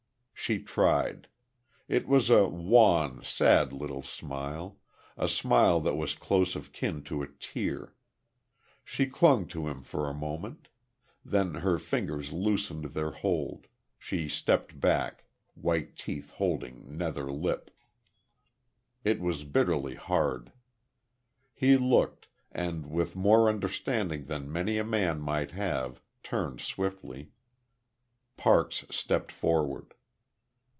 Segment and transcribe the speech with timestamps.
[0.33, 1.27] She tried.
[1.87, 4.75] It was a wan, sad little smile
[5.15, 7.93] a smile that was close of kin to a tear.
[8.83, 10.67] She clung to him for a moment;
[11.23, 13.67] then her fingers loosened their hold;
[13.99, 17.69] she stepped back, white teeth holding nether lip.
[19.05, 20.51] It was bitterly hard.
[21.53, 27.29] He looked; and with more understanding than many a man might have, turned swiftly.
[28.37, 29.93] Parks stepped forward.